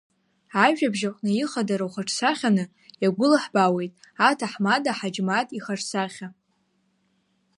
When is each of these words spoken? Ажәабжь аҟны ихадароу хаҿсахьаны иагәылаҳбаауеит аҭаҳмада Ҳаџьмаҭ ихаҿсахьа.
Ажәабжь 0.63 1.03
аҟны 1.09 1.29
ихадароу 1.41 1.91
хаҿсахьаны 1.93 2.63
иагәылаҳбаауеит 3.03 3.91
аҭаҳмада 4.29 4.91
Ҳаџьмаҭ 4.97 5.47
ихаҿсахьа. 5.57 6.27